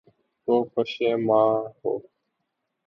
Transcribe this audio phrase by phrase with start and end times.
[0.47, 1.49] کو پشیماں
[1.79, 1.99] ہوں